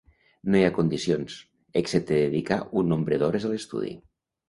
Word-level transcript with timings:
No 0.53 0.57
hi 0.59 0.63
ha 0.67 0.71
condicions, 0.77 1.35
excepte 1.83 2.19
dedicar 2.25 2.61
un 2.83 2.93
nombre 2.97 3.25
d'hores 3.25 3.47
a 3.51 3.57
l'estudi. 3.57 3.97